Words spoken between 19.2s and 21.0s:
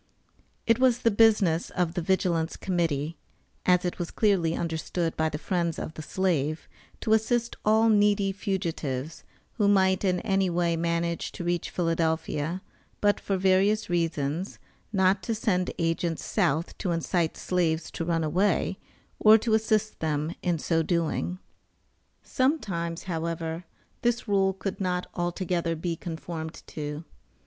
to assist them in so